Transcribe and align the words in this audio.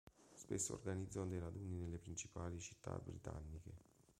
Spesso 0.33 0.73
organizzano 0.73 1.27
dei 1.27 1.37
raduni 1.37 1.75
nelle 1.75 1.99
principali 1.99 2.59
città 2.59 2.97
britanniche. 2.97 3.71